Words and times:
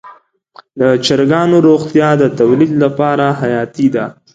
د 0.79 0.81
چرګانو 1.05 1.57
روغتیا 1.67 2.09
د 2.21 2.23
تولید 2.39 2.71
لپاره 2.83 3.25
حیاتي 3.41 3.87
ده. 3.95 4.05